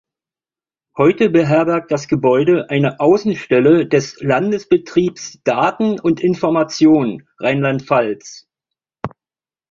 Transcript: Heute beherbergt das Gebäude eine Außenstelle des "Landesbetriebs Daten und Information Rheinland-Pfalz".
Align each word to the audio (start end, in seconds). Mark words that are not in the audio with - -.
Heute 0.97 1.29
beherbergt 1.29 1.91
das 1.91 2.07
Gebäude 2.07 2.71
eine 2.71 2.99
Außenstelle 2.99 3.87
des 3.87 4.19
"Landesbetriebs 4.19 5.43
Daten 5.43 5.99
und 5.99 6.21
Information 6.21 7.27
Rheinland-Pfalz". 7.37 8.47